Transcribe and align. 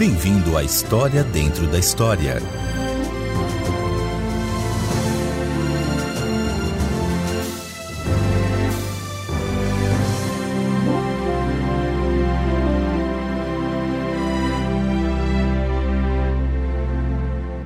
Bem-vindo 0.00 0.56
à 0.56 0.64
História 0.64 1.22
Dentro 1.22 1.66
da 1.66 1.78
História. 1.78 2.38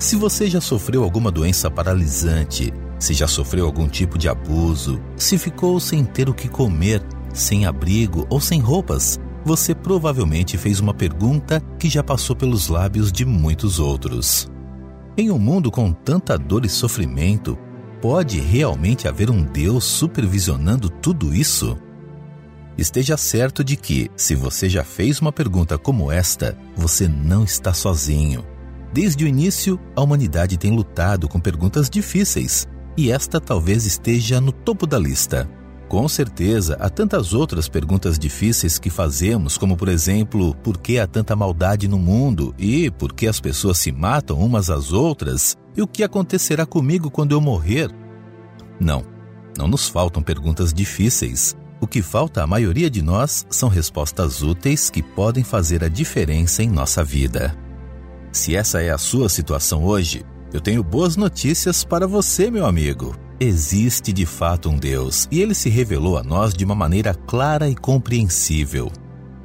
Se 0.01 0.17
você 0.17 0.51
já 0.51 0.61
sofreu 0.61 1.05
alguma 1.05 1.31
doença 1.31 1.71
paralisante, 1.71 2.75
se 2.99 3.15
já 3.15 3.29
sofreu 3.29 3.65
algum 3.65 3.87
tipo 3.87 4.19
de 4.19 4.29
abuso, 4.29 5.01
se 5.17 5.39
ficou 5.39 5.79
sem 5.79 6.05
ter 6.05 6.29
o 6.29 6.35
que 6.35 6.49
comer, 6.49 7.01
sem 7.33 7.65
abrigo 7.65 8.27
ou 8.29 8.41
sem 8.41 8.61
roupas, 8.61 9.21
você 9.45 9.75
provavelmente 9.75 10.57
fez 10.57 10.81
uma 10.81 10.95
pergunta 10.95 11.61
que 11.79 11.89
já 11.89 12.03
passou 12.03 12.35
pelos 12.35 12.69
lábios 12.69 13.13
de 13.13 13.25
muitos 13.25 13.79
outros. 13.79 14.51
Em 15.17 15.31
um 15.31 15.39
mundo 15.39 15.71
com 15.71 15.93
tanta 15.93 16.39
dor 16.39 16.65
e 16.65 16.69
sofrimento, 16.69 17.59
pode 18.01 18.41
realmente 18.41 19.07
haver 19.07 19.31
um 19.31 19.43
Deus 19.45 19.85
supervisionando 19.85 20.89
tudo 20.89 21.35
isso? 21.35 21.79
Esteja 22.77 23.17
certo 23.17 23.63
de 23.63 23.77
que, 23.77 24.11
se 24.17 24.35
você 24.35 24.69
já 24.69 24.83
fez 24.83 25.21
uma 25.21 25.31
pergunta 25.31 25.79
como 25.79 26.11
esta, 26.11 26.59
você 26.75 27.07
não 27.07 27.45
está 27.45 27.73
sozinho. 27.73 28.45
Desde 28.93 29.25
o 29.25 29.29
início, 29.29 29.79
a 29.95 30.03
humanidade 30.03 30.57
tem 30.57 30.73
lutado 30.73 31.29
com 31.29 31.39
perguntas 31.39 31.89
difíceis, 31.89 32.67
e 32.97 33.11
esta 33.11 33.41
talvez 33.41 33.87
esteja 33.87 34.41
no 34.41 34.53
topo 34.53 34.87
da 34.87 34.99
lista. 34.99 35.49
Com 35.95 36.09
certeza, 36.09 36.77
há 36.81 36.91
tantas 36.91 37.33
outras 37.33 37.69
perguntas 37.69 38.19
difíceis 38.19 38.81
que 38.81 38.91
fazemos, 38.91 39.57
como 39.57 39.77
por 39.77 39.89
exemplo, 39.89 40.53
por 40.57 40.77
que 40.77 40.99
há 40.99 41.07
tanta 41.07 41.37
maldade 41.37 41.87
no 41.87 42.01
mundo 42.01 42.53
e 42.59 42.91
por 42.91 43.13
que 43.13 43.29
as 43.29 43.39
pessoas 43.39 43.79
se 43.79 43.93
matam 43.93 44.41
umas 44.41 44.71
às 44.71 44.93
outras 44.93 45.57
e 45.77 45.81
o 45.81 45.87
que 45.87 46.03
acontecerá 46.03 46.67
comigo 46.67 47.13
quando 47.13 47.31
eu 47.31 47.41
morrer? 47.41 47.95
Não, 48.81 49.05
não 49.57 49.69
nos 49.69 49.89
faltam 49.89 50.21
perguntas 50.21 50.75
difíceis. 50.75 51.57
O 51.81 51.87
que 51.87 52.03
falta 52.03 52.43
à 52.43 52.47
maioria 52.47 52.91
de 52.91 53.01
nós 53.01 53.47
são 53.49 53.69
respostas 53.69 54.43
úteis 54.43 54.91
que 54.91 55.01
podem 55.01 55.45
fazer 55.45 55.85
a 55.85 55.89
diferença 55.89 56.61
em 56.61 56.69
nossa 56.69 57.05
vida. 57.05 57.57
Se 58.33 58.57
essa 58.57 58.83
é 58.83 58.91
a 58.91 58.99
sua 58.99 59.29
situação 59.29 59.85
hoje, 59.85 60.27
eu 60.53 60.61
tenho 60.61 60.83
boas 60.83 61.17
notícias 61.17 61.85
para 61.85 62.05
você, 62.05 62.51
meu 62.51 62.67
amigo. 62.67 63.15
Existe 63.41 64.13
de 64.13 64.25
fato 64.25 64.71
um 64.71 64.77
Deus 64.77 65.27
e 65.29 65.43
ele 65.43 65.55
se 65.55 65.69
revelou 65.69 66.17
a 66.17 66.23
nós 66.23 66.55
de 66.55 66.65
uma 66.65 66.75
maneira 66.75 67.13
clara 67.13 67.69
e 67.69 67.75
compreensível. 67.75 68.93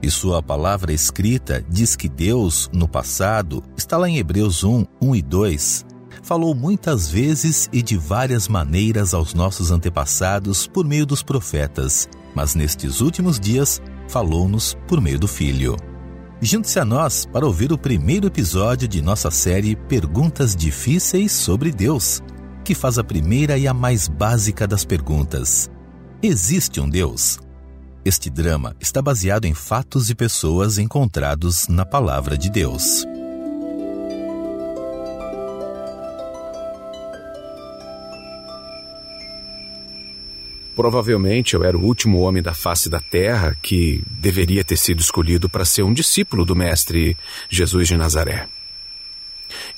E 0.01 0.11
sua 0.11 0.43
palavra 0.43 0.93
escrita 0.93 1.65
diz 1.67 1.95
que 1.95 2.07
Deus, 2.07 2.69
no 2.71 2.87
passado, 2.87 3.63
está 3.75 3.97
lá 3.97 4.07
em 4.07 4.17
Hebreus 4.17 4.63
1, 4.63 4.85
1 5.01 5.15
e 5.15 5.21
2, 5.23 5.85
falou 6.21 6.53
muitas 6.53 7.09
vezes 7.09 7.67
e 7.73 7.81
de 7.81 7.97
várias 7.97 8.47
maneiras 8.47 9.13
aos 9.13 9.33
nossos 9.33 9.71
antepassados 9.71 10.67
por 10.67 10.85
meio 10.85 11.05
dos 11.05 11.23
profetas, 11.23 12.07
mas 12.35 12.53
nestes 12.53 13.01
últimos 13.01 13.39
dias 13.39 13.81
falou-nos 14.07 14.77
por 14.87 15.01
meio 15.01 15.19
do 15.19 15.27
Filho. 15.27 15.75
Junte-se 16.39 16.79
a 16.79 16.85
nós 16.85 17.25
para 17.25 17.45
ouvir 17.45 17.73
o 17.73 17.77
primeiro 17.77 18.27
episódio 18.27 18.87
de 18.87 19.01
nossa 19.01 19.31
série 19.31 19.75
Perguntas 19.75 20.55
Difíceis 20.55 21.31
sobre 21.31 21.71
Deus 21.71 22.21
que 22.69 22.75
faz 22.75 22.99
a 22.99 23.03
primeira 23.03 23.57
e 23.57 23.67
a 23.67 23.73
mais 23.73 24.07
básica 24.07 24.67
das 24.67 24.85
perguntas: 24.85 25.71
Existe 26.21 26.79
um 26.79 26.87
Deus? 26.87 27.39
Este 28.05 28.29
drama 28.29 28.75
está 28.79 29.01
baseado 29.01 29.45
em 29.45 29.55
fatos 29.55 30.11
e 30.11 30.13
pessoas 30.13 30.77
encontrados 30.77 31.67
na 31.67 31.83
Palavra 31.83 32.37
de 32.37 32.47
Deus. 32.47 33.07
Provavelmente 40.75 41.55
eu 41.55 41.63
era 41.63 41.75
o 41.75 41.83
último 41.83 42.19
homem 42.19 42.43
da 42.43 42.53
face 42.53 42.87
da 42.87 42.99
terra 42.99 43.57
que 43.63 44.03
deveria 44.11 44.63
ter 44.63 44.77
sido 44.77 44.99
escolhido 44.99 45.49
para 45.49 45.65
ser 45.65 45.81
um 45.81 45.91
discípulo 45.91 46.45
do 46.45 46.55
Mestre 46.55 47.17
Jesus 47.49 47.87
de 47.87 47.97
Nazaré. 47.97 48.47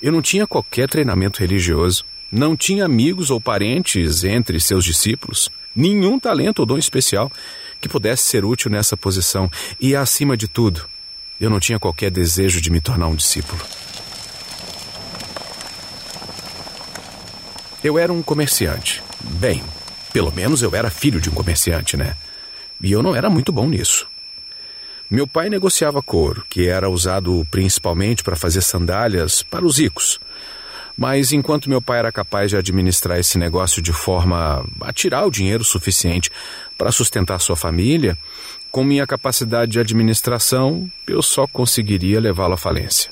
Eu 0.01 0.11
não 0.11 0.21
tinha 0.21 0.45
qualquer 0.45 0.89
treinamento 0.89 1.39
religioso, 1.39 2.03
não 2.31 2.55
tinha 2.55 2.85
amigos 2.85 3.29
ou 3.29 3.41
parentes 3.41 4.23
entre 4.23 4.59
seus 4.59 4.85
discípulos, 4.85 5.49
nenhum 5.75 6.19
talento 6.19 6.59
ou 6.59 6.65
dom 6.65 6.77
especial 6.77 7.31
que 7.81 7.89
pudesse 7.89 8.23
ser 8.23 8.45
útil 8.45 8.69
nessa 8.69 8.95
posição, 8.95 9.49
e 9.79 9.95
acima 9.95 10.37
de 10.37 10.47
tudo, 10.47 10.87
eu 11.39 11.49
não 11.49 11.59
tinha 11.59 11.79
qualquer 11.79 12.11
desejo 12.11 12.61
de 12.61 12.69
me 12.69 12.79
tornar 12.79 13.07
um 13.07 13.15
discípulo. 13.15 13.59
Eu 17.83 17.97
era 17.97 18.13
um 18.13 18.21
comerciante. 18.21 19.01
Bem, 19.39 19.63
pelo 20.13 20.31
menos 20.31 20.61
eu 20.61 20.75
era 20.75 20.91
filho 20.91 21.19
de 21.19 21.31
um 21.31 21.33
comerciante, 21.33 21.97
né? 21.97 22.15
E 22.79 22.91
eu 22.91 23.01
não 23.01 23.15
era 23.15 23.29
muito 23.29 23.51
bom 23.51 23.67
nisso. 23.67 24.07
Meu 25.09 25.25
pai 25.25 25.49
negociava 25.49 26.01
couro, 26.01 26.45
que 26.47 26.67
era 26.67 26.89
usado 26.89 27.45
principalmente 27.49 28.23
para 28.23 28.35
fazer 28.35 28.61
sandálias 28.61 29.41
para 29.41 29.65
os 29.65 29.79
ricos. 29.79 30.19
Mas 31.01 31.31
enquanto 31.31 31.67
meu 31.67 31.81
pai 31.81 31.97
era 31.97 32.11
capaz 32.11 32.51
de 32.51 32.57
administrar 32.57 33.17
esse 33.17 33.39
negócio 33.39 33.81
de 33.81 33.91
forma 33.91 34.63
a 34.81 34.93
tirar 34.93 35.25
o 35.25 35.31
dinheiro 35.31 35.63
suficiente 35.63 36.29
para 36.77 36.91
sustentar 36.91 37.39
sua 37.39 37.55
família, 37.55 38.15
com 38.71 38.83
minha 38.83 39.07
capacidade 39.07 39.71
de 39.71 39.79
administração, 39.79 40.87
eu 41.07 41.23
só 41.23 41.47
conseguiria 41.47 42.19
levá-lo 42.19 42.53
à 42.53 42.57
falência. 42.57 43.09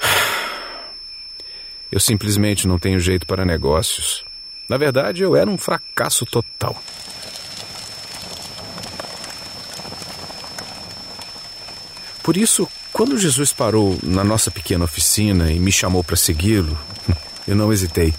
Eu 1.92 2.00
simplesmente 2.00 2.66
não 2.66 2.78
tenho 2.78 2.98
jeito 2.98 3.24
para 3.24 3.44
negócios. 3.44 4.24
Na 4.68 4.76
verdade, 4.76 5.22
eu 5.22 5.34
era 5.34 5.50
um 5.50 5.58
fracasso 5.58 6.24
total. 6.24 6.80
Por 12.22 12.36
isso, 12.36 12.68
quando 12.92 13.18
Jesus 13.18 13.52
parou 13.52 13.98
na 14.02 14.24
nossa 14.24 14.50
pequena 14.50 14.84
oficina 14.84 15.50
e 15.50 15.58
me 15.58 15.72
chamou 15.72 16.02
para 16.02 16.16
segui-lo, 16.16 16.78
eu 17.46 17.54
não 17.54 17.72
hesitei. 17.72 18.12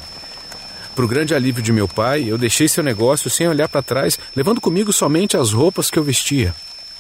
Para 0.96 1.06
o 1.06 1.08
grande 1.08 1.34
alívio 1.34 1.64
de 1.64 1.72
meu 1.72 1.88
pai, 1.88 2.26
eu 2.28 2.38
deixei 2.38 2.68
seu 2.68 2.84
negócio 2.84 3.30
sem 3.30 3.48
olhar 3.48 3.70
para 3.70 3.82
trás, 3.82 4.20
levando 4.36 4.60
comigo 4.60 4.92
somente 4.92 5.38
as 5.38 5.52
roupas 5.52 5.90
que 5.90 5.98
eu 5.98 6.04
vestia. 6.04 6.54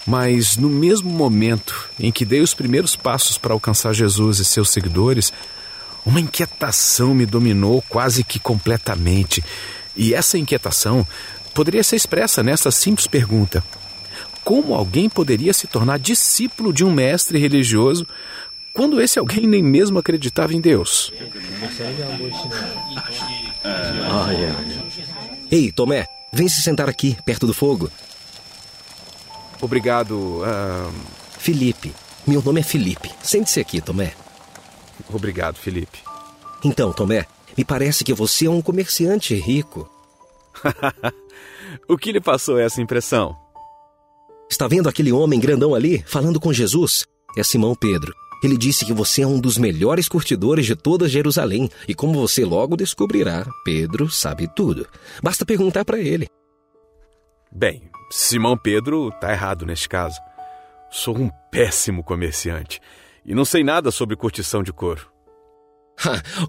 Mas 0.06 0.58
no 0.58 0.70
mesmo 0.70 1.10
momento 1.10 1.90
em 2.00 2.12
que 2.12 2.26
dei 2.26 2.42
os 2.42 2.54
primeiros 2.54 2.96
passos 2.96 3.38
para 3.38 3.54
alcançar 3.54 3.94
Jesus 3.94 4.40
e 4.40 4.46
seus 4.46 4.70
seguidores, 4.70 5.32
uma 6.06 6.20
inquietação 6.20 7.14
me 7.14 7.26
dominou 7.26 7.84
quase 7.88 8.24
que 8.24 8.40
completamente. 8.40 9.44
E 9.96 10.14
essa 10.14 10.38
inquietação 10.38 11.06
poderia 11.54 11.84
ser 11.84 11.98
expressa 11.98 12.42
nessa 12.42 12.72
simples 12.72 13.08
pergunta: 13.08 13.64
como 14.44 14.74
alguém 14.74 15.10
poderia 15.10 15.54
se 15.54 15.68
tornar 15.68 16.00
discípulo 16.00 16.74
de 16.74 16.84
um 16.84 16.92
mestre 16.92 17.38
religioso 17.38 18.06
quando 18.74 19.02
esse 19.02 19.20
alguém 19.20 19.46
nem 19.46 19.62
mesmo 19.62 20.00
acreditava 20.00 20.54
em 20.54 20.62
Deus? 20.62 21.12
Ei, 25.50 25.72
Tomé, 25.72 26.06
vem 26.32 26.48
se 26.48 26.62
sentar 26.62 26.90
aqui, 26.90 27.18
perto 27.26 27.46
do 27.46 27.54
fogo. 27.54 27.92
Obrigado. 29.62 30.16
Uh... 30.16 31.22
Felipe. 31.42 31.92
Meu 32.26 32.40
nome 32.40 32.60
é 32.60 32.64
Felipe. 32.64 33.12
Sente-se 33.24 33.60
aqui, 33.60 33.82
Tomé. 33.82 34.14
Obrigado, 35.12 35.56
Felipe. 35.58 36.00
Então, 36.64 36.94
Tomé, 36.94 37.26
me 37.58 37.66
parece 37.66 38.04
que 38.04 38.14
você 38.14 38.46
é 38.46 38.50
um 38.50 38.62
comerciante 38.62 39.34
rico. 39.34 39.90
o 41.90 41.98
que 41.98 42.12
lhe 42.12 42.22
passou 42.22 42.60
essa 42.60 42.80
impressão? 42.80 43.36
Está 44.52 44.68
vendo 44.68 44.90
aquele 44.90 45.14
homem 45.14 45.40
grandão 45.40 45.74
ali, 45.74 46.04
falando 46.06 46.38
com 46.38 46.52
Jesus? 46.52 47.06
É 47.38 47.42
Simão 47.42 47.74
Pedro. 47.74 48.14
Ele 48.44 48.58
disse 48.58 48.86
que 48.86 48.92
você 48.92 49.22
é 49.22 49.26
um 49.26 49.40
dos 49.40 49.58
melhores 49.58 50.10
curtidores 50.10 50.66
de 50.66 50.76
toda 50.76 51.08
Jerusalém, 51.08 51.70
e 51.88 51.96
como 51.96 52.20
você 52.20 52.44
logo 52.44 52.76
descobrirá, 52.76 53.48
Pedro 53.64 54.12
sabe 54.12 54.54
tudo. 54.54 54.86
Basta 55.24 55.46
perguntar 55.46 55.86
para 55.86 56.00
ele. 56.00 56.28
Bem, 57.50 57.84
Simão 58.12 58.58
Pedro 58.58 59.08
está 59.08 59.32
errado 59.32 59.66
neste 59.66 59.88
caso. 59.88 60.20
Sou 60.92 61.18
um 61.18 61.30
péssimo 61.50 62.04
comerciante 62.04 62.82
e 63.26 63.34
não 63.34 63.46
sei 63.46 63.64
nada 63.64 63.90
sobre 63.90 64.18
curtição 64.18 64.62
de 64.62 64.74
couro. 64.74 65.11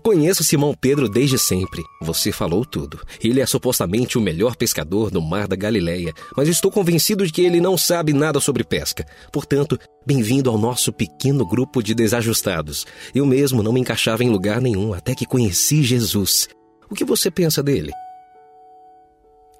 Conheço 0.03 0.45
Simão 0.45 0.75
Pedro 0.75 1.09
desde 1.09 1.39
sempre. 1.39 1.83
Você 2.01 2.33
falou 2.33 2.65
tudo. 2.65 3.01
Ele 3.23 3.41
é 3.41 3.47
supostamente 3.47 4.19
o 4.19 4.21
melhor 4.21 4.57
pescador 4.57 5.11
do 5.11 5.21
mar 5.21 5.47
da 5.47 5.57
Galileia, 5.57 6.13
mas 6.37 6.49
estou 6.49 6.71
convencido 6.71 7.27
de 7.27 7.33
que 7.33 7.43
ele 7.43 7.61
não 7.61 7.77
sabe 7.77 8.13
nada 8.13 8.41
sobre 8.41 8.65
pesca. 8.65 9.07
Portanto, 9.33 9.79
bem-vindo 10.07 10.51
ao 10.51 10.59
nosso 10.59 10.93
pequeno 10.93 11.47
grupo 11.47 11.83
de 11.83 11.95
desajustados. 11.95 12.87
Eu 13.15 13.27
mesmo 13.27 13.63
não 13.63 13.73
me 13.73 13.81
encaixava 13.81 14.25
em 14.25 14.31
lugar 14.31 14.61
nenhum 14.61 14.93
até 14.93 15.15
que 15.15 15.27
conheci 15.27 15.83
Jesus. 15.83 16.49
O 16.91 16.95
que 16.95 17.05
você 17.05 17.31
pensa 17.31 17.63
dele? 17.63 17.93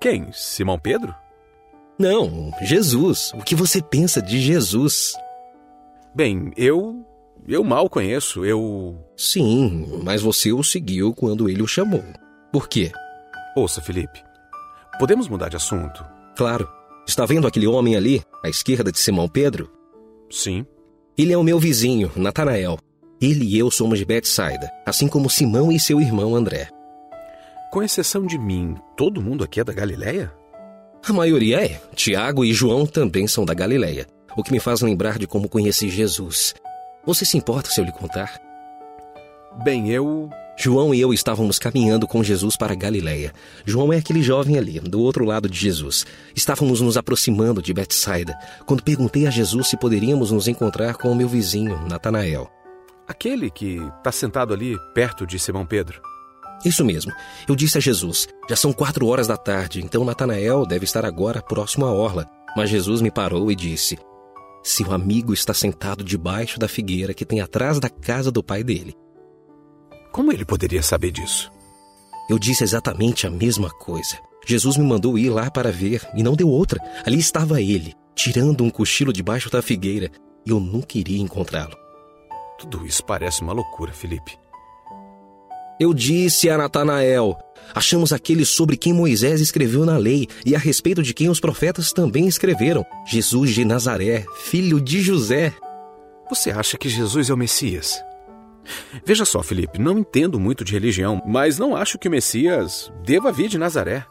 Quem? 0.01 0.33
Simão 0.33 0.79
Pedro? 0.79 1.15
Não, 1.99 2.53
Jesus. 2.63 3.33
O 3.35 3.43
que 3.43 3.55
você 3.55 3.81
pensa 3.81 4.21
de 4.21 4.41
Jesus? 4.41 5.13
Bem, 6.15 6.51
eu 6.57 7.07
Eu 7.47 7.65
mal 7.65 7.89
conheço, 7.89 8.45
eu. 8.45 8.97
Sim, 9.17 10.01
mas 10.05 10.23
você 10.23 10.53
o 10.53 10.63
seguiu 10.63 11.13
quando 11.13 11.49
ele 11.49 11.63
o 11.63 11.67
chamou. 11.67 12.05
Por 12.53 12.69
quê? 12.69 12.93
Ouça, 13.57 13.81
Felipe. 13.81 14.23
Podemos 14.99 15.29
mudar 15.29 15.49
de 15.49 15.57
assunto? 15.57 16.05
Claro. 16.37 16.69
Está 17.07 17.27
vendo 17.27 17.47
aquele 17.47 17.67
homem 17.67 17.97
ali, 17.97 18.23
à 18.45 18.49
esquerda 18.49 18.93
de 18.93 18.99
Simão 18.99 19.29
Pedro? 19.29 19.71
Sim. 20.31 20.65
Ele 21.19 21.33
é 21.33 21.37
o 21.37 21.43
meu 21.43 21.59
vizinho, 21.59 22.13
Natanael. 22.15 22.79
Ele 23.21 23.45
e 23.45 23.59
eu 23.59 23.71
somos 23.71 23.99
de 23.99 24.05
Betsaida, 24.05 24.71
assim 24.87 25.09
como 25.09 25.29
Simão 25.29 25.71
e 25.73 25.81
seu 25.81 26.01
irmão 26.01 26.35
André. 26.35 26.69
Com 27.73 27.83
exceção 27.83 28.25
de 28.25 28.39
mim, 28.39 28.77
todo 28.97 29.23
mundo 29.23 29.43
aqui 29.43 29.61
é 29.61 29.65
da 29.65 29.73
Galileia? 29.73 30.33
A 31.05 31.13
maioria 31.13 31.65
é. 31.65 31.81
Tiago 31.95 32.45
e 32.45 32.53
João 32.53 32.87
também 32.87 33.27
são 33.27 33.45
da 33.45 33.55
Galileia, 33.55 34.07
o 34.37 34.43
que 34.43 34.53
me 34.53 34.61
faz 34.61 34.81
lembrar 34.81 35.19
de 35.19 35.27
como 35.27 35.49
conheci 35.49 35.89
Jesus. 35.89 36.55
Você 37.05 37.25
se 37.25 37.37
importa 37.37 37.69
se 37.69 37.81
eu 37.81 37.85
lhe 37.85 37.91
contar? 37.91 38.41
Bem, 39.65 39.91
eu. 39.91 40.31
João 40.57 40.95
e 40.95 41.01
eu 41.01 41.13
estávamos 41.13 41.59
caminhando 41.59 42.07
com 42.07 42.23
Jesus 42.23 42.57
para 42.57 42.77
Galiléia. 42.77 43.33
João 43.65 43.93
é 43.93 43.97
aquele 43.97 44.23
jovem 44.23 44.57
ali, 44.57 44.79
do 44.79 45.01
outro 45.01 45.25
lado 45.25 45.49
de 45.49 45.59
Jesus. 45.59 46.07
Estávamos 46.37 46.81
nos 46.81 46.97
aproximando 46.97 47.61
de 47.61 47.73
Betsaida, 47.75 48.39
quando 48.67 48.85
perguntei 48.85 49.27
a 49.27 49.31
Jesus 49.31 49.69
se 49.69 49.77
poderíamos 49.77 50.31
nos 50.31 50.47
encontrar 50.47 50.95
com 50.95 51.11
o 51.11 51.15
meu 51.15 51.27
vizinho, 51.27 51.81
Natanael. 51.89 52.49
Aquele 53.09 53.51
que 53.51 53.79
está 53.99 54.13
sentado 54.13 54.55
ali 54.55 54.77
perto 54.95 55.27
de 55.27 55.39
Simão 55.39 55.67
Pedro. 55.67 56.01
Isso 56.65 56.85
mesmo. 56.85 57.13
Eu 57.49 57.57
disse 57.57 57.79
a 57.79 57.81
Jesus: 57.81 58.29
já 58.49 58.55
são 58.55 58.73
quatro 58.73 59.09
horas 59.09 59.27
da 59.27 59.37
tarde, 59.37 59.83
então 59.83 60.05
Natanael 60.05 60.65
deve 60.65 60.85
estar 60.85 61.05
agora 61.05 61.43
próximo 61.43 61.85
à 61.85 61.93
orla. 61.93 62.29
Mas 62.57 62.71
Jesus 62.71 63.01
me 63.01 63.11
parou 63.11 63.51
e 63.51 63.57
disse: 63.57 63.99
Seu 64.63 64.93
amigo 64.93 65.33
está 65.33 65.53
sentado 65.53 66.05
debaixo 66.05 66.59
da 66.59 66.69
figueira 66.69 67.13
que 67.13 67.25
tem 67.25 67.41
atrás 67.41 67.81
da 67.81 67.91
casa 67.91 68.31
do 68.31 68.45
pai 68.45 68.63
dele. 68.63 68.97
Como 70.13 70.33
ele 70.33 70.45
poderia 70.45 70.83
saber 70.83 71.11
disso? 71.11 71.51
Eu 72.31 72.39
disse 72.39 72.63
exatamente 72.63 73.27
a 73.27 73.31
mesma 73.31 73.71
coisa. 73.71 74.19
Jesus 74.47 74.77
me 74.77 74.85
mandou 74.85 75.19
ir 75.19 75.31
lá 75.31 75.51
para 75.51 75.73
ver 75.73 76.09
e 76.15 76.23
não 76.23 76.35
deu 76.35 76.49
outra. 76.49 76.81
Ali 77.05 77.19
estava 77.19 77.61
ele, 77.61 77.95
tirando 78.15 78.63
um 78.63 78.71
cochilo 78.71 79.13
debaixo 79.13 79.51
da 79.51 79.63
figueira, 79.63 80.11
e 80.47 80.51
eu 80.51 80.61
não 80.61 80.81
queria 80.81 81.21
encontrá-lo. 81.21 81.77
Tudo 82.59 82.87
isso 82.87 83.05
parece 83.05 83.43
uma 83.43 83.53
loucura, 83.53 83.93
Felipe. 83.93 84.39
Eu 85.83 85.93
disse 85.93 86.49
a 86.49 86.57
Natanael: 86.57 87.37
Achamos 87.75 88.13
aquele 88.13 88.45
sobre 88.45 88.77
quem 88.77 88.93
Moisés 88.93 89.41
escreveu 89.41 89.85
na 89.85 89.97
lei 89.97 90.29
e 90.47 90.55
a 90.55 90.59
respeito 90.59 91.03
de 91.03 91.13
quem 91.13 91.29
os 91.29 91.41
profetas 91.41 91.93
também 91.93 92.29
escreveram: 92.29 92.87
Jesus 93.05 93.51
de 93.51 93.65
Nazaré, 93.65 94.25
filho 94.45 94.81
de 94.81 95.03
José. 95.03 95.53
Você 96.31 96.53
acha 96.53 96.79
que 96.79 96.89
Jesus 96.89 97.31
é 97.31 97.35
o 97.35 97.37
Messias? 97.37 98.01
Veja 99.05 99.25
só, 99.25 99.43
Felipe, 99.43 99.81
não 99.81 99.99
entendo 99.99 100.39
muito 100.39 100.65
de 100.65 100.73
religião, 100.73 101.21
mas 101.27 101.59
não 101.59 101.75
acho 101.75 101.99
que 101.99 102.07
o 102.07 102.11
Messias 102.13 102.93
deva 103.05 103.33
vir 103.33 103.49
de 103.49 103.59
Nazaré. 103.59 104.07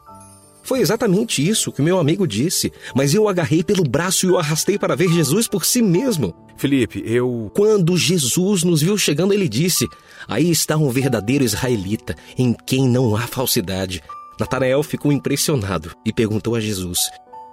Foi 0.63 0.81
exatamente 0.81 1.47
isso 1.47 1.71
que 1.71 1.81
meu 1.81 1.97
amigo 1.97 2.27
disse, 2.27 2.69
mas 2.93 3.13
eu 3.13 3.23
o 3.23 3.29
agarrei 3.29 3.63
pelo 3.63 3.85
braço 3.85 4.25
e 4.25 4.29
o 4.29 4.37
arrastei 4.37 4.77
para 4.77 4.95
ver 4.95 5.07
Jesus 5.07 5.47
por 5.47 5.63
si 5.63 5.81
mesmo. 5.81 6.35
Felipe, 6.61 7.01
eu. 7.03 7.51
Quando 7.55 7.97
Jesus 7.97 8.63
nos 8.63 8.83
viu 8.83 8.95
chegando, 8.95 9.33
ele 9.33 9.49
disse: 9.49 9.89
Aí 10.27 10.51
está 10.51 10.77
um 10.77 10.91
verdadeiro 10.91 11.43
israelita, 11.43 12.15
em 12.37 12.53
quem 12.53 12.87
não 12.87 13.15
há 13.15 13.21
falsidade. 13.21 14.03
Natanael 14.39 14.83
ficou 14.83 15.11
impressionado 15.11 15.91
e 16.05 16.13
perguntou 16.13 16.53
a 16.53 16.59
Jesus: 16.59 16.99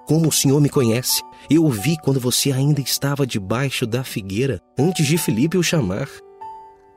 Como 0.07 0.29
o 0.29 0.33
senhor 0.33 0.61
me 0.61 0.69
conhece? 0.69 1.23
Eu 1.49 1.65
o 1.65 1.71
vi 1.71 1.97
quando 2.05 2.21
você 2.21 2.53
ainda 2.53 2.83
estava 2.83 3.27
debaixo 3.27 3.87
da 3.87 4.05
figueira, 4.05 4.61
antes 4.79 5.07
de 5.07 5.17
Felipe 5.17 5.57
o 5.57 5.63
chamar. 5.63 6.11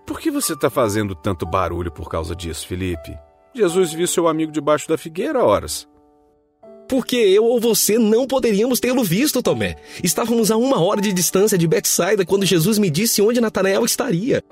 Por 0.05 0.19
que 0.19 0.29
você 0.29 0.51
está 0.51 0.69
fazendo 0.69 1.15
tanto 1.15 1.45
barulho 1.45 1.93
por 1.93 2.09
causa 2.09 2.35
disso, 2.35 2.67
Felipe? 2.67 3.17
Jesus 3.55 3.93
viu 3.93 4.05
seu 4.05 4.27
amigo 4.27 4.51
debaixo 4.51 4.85
da 4.85 4.97
figueira 4.97 5.41
horas. 5.41 5.87
Porque 6.91 7.15
eu 7.15 7.45
ou 7.45 7.57
você 7.57 7.97
não 7.97 8.27
poderíamos 8.27 8.81
tê-lo 8.81 9.01
visto, 9.01 9.41
Tomé. 9.41 9.77
Estávamos 10.03 10.51
a 10.51 10.57
uma 10.57 10.83
hora 10.83 10.99
de 10.99 11.13
distância 11.13 11.57
de 11.57 11.65
Betsaida 11.65 12.25
quando 12.25 12.45
Jesus 12.45 12.77
me 12.77 12.89
disse 12.89 13.21
onde 13.21 13.39
Natanael 13.39 13.85
estaria. 13.85 14.43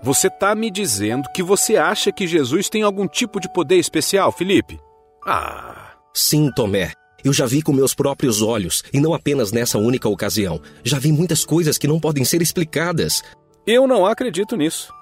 Você 0.00 0.28
está 0.28 0.54
me 0.54 0.70
dizendo 0.70 1.28
que 1.34 1.42
você 1.42 1.76
acha 1.76 2.12
que 2.12 2.28
Jesus 2.28 2.68
tem 2.68 2.84
algum 2.84 3.08
tipo 3.08 3.40
de 3.40 3.52
poder 3.52 3.74
especial, 3.74 4.30
Felipe? 4.30 4.78
Ah. 5.26 5.94
Sim, 6.14 6.48
Tomé. 6.54 6.92
Eu 7.24 7.32
já 7.32 7.44
vi 7.44 7.60
com 7.60 7.72
meus 7.72 7.92
próprios 7.92 8.40
olhos, 8.40 8.84
e 8.92 9.00
não 9.00 9.12
apenas 9.12 9.50
nessa 9.50 9.76
única 9.76 10.08
ocasião. 10.08 10.60
Já 10.84 11.00
vi 11.00 11.10
muitas 11.10 11.44
coisas 11.44 11.76
que 11.76 11.88
não 11.88 11.98
podem 11.98 12.24
ser 12.24 12.40
explicadas. 12.40 13.20
Eu 13.66 13.88
não 13.88 14.06
acredito 14.06 14.56
nisso. 14.56 14.92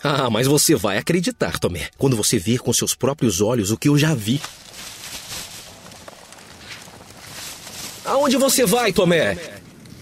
Ah, 0.00 0.30
mas 0.30 0.46
você 0.46 0.76
vai 0.76 0.96
acreditar, 0.96 1.58
Tomé, 1.58 1.88
quando 1.98 2.16
você 2.16 2.38
vir 2.38 2.60
com 2.60 2.72
seus 2.72 2.94
próprios 2.94 3.40
olhos 3.40 3.72
o 3.72 3.76
que 3.76 3.88
eu 3.88 3.98
já 3.98 4.14
vi. 4.14 4.40
Aonde 8.10 8.36
você 8.36 8.66
vai, 8.66 8.92
Tomé? 8.92 9.38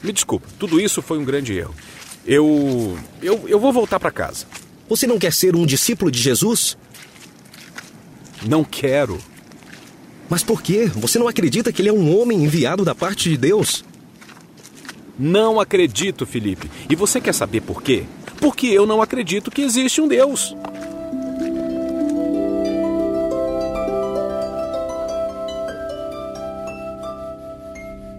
Me 0.02 0.14
desculpa, 0.14 0.48
tudo 0.58 0.80
isso 0.80 1.02
foi 1.02 1.18
um 1.18 1.24
grande 1.24 1.52
erro. 1.52 1.74
Eu. 2.26 2.98
Eu, 3.20 3.44
eu 3.46 3.60
vou 3.60 3.70
voltar 3.70 4.00
para 4.00 4.10
casa. 4.10 4.46
Você 4.88 5.06
não 5.06 5.18
quer 5.18 5.30
ser 5.30 5.54
um 5.54 5.66
discípulo 5.66 6.10
de 6.10 6.18
Jesus? 6.18 6.78
Não 8.46 8.64
quero. 8.64 9.18
Mas 10.26 10.42
por 10.42 10.62
quê? 10.62 10.90
Você 10.94 11.18
não 11.18 11.28
acredita 11.28 11.70
que 11.70 11.82
ele 11.82 11.90
é 11.90 11.92
um 11.92 12.18
homem 12.18 12.42
enviado 12.42 12.82
da 12.82 12.94
parte 12.94 13.28
de 13.28 13.36
Deus? 13.36 13.84
Não 15.18 15.60
acredito, 15.60 16.24
Felipe. 16.24 16.70
E 16.88 16.96
você 16.96 17.20
quer 17.20 17.34
saber 17.34 17.60
por 17.60 17.82
quê? 17.82 18.04
Porque 18.40 18.68
eu 18.68 18.86
não 18.86 19.02
acredito 19.02 19.50
que 19.50 19.60
existe 19.60 20.00
um 20.00 20.08
Deus. 20.08 20.56